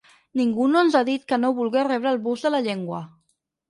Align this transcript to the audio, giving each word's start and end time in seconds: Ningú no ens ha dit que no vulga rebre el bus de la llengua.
Ningú 0.39 0.69
no 0.71 0.81
ens 0.85 0.97
ha 0.97 1.03
dit 1.11 1.29
que 1.33 1.41
no 1.43 1.53
vulga 1.61 1.87
rebre 1.91 2.13
el 2.17 2.21
bus 2.29 2.49
de 2.51 2.57
la 2.57 2.67
llengua. 2.71 3.09